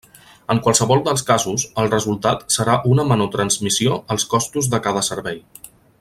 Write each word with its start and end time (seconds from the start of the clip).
En 0.53 0.61
qualsevol 0.67 1.01
dels 1.07 1.23
casos, 1.27 1.65
el 1.83 1.91
resultat 1.91 2.41
serà 2.57 2.79
una 2.95 3.05
menor 3.13 3.29
transmissió 3.39 3.99
els 4.15 4.29
costos 4.35 4.71
de 4.75 4.81
cada 4.89 5.09
servei. 5.13 5.39